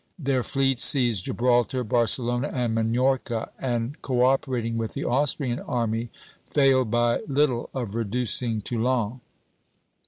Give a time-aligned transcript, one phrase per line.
[0.17, 6.09] Their fleets seized Gibraltar, Barcelona, and Minorca, and co operating with the Austrian army
[6.49, 9.21] failed by little of reducing Toulon.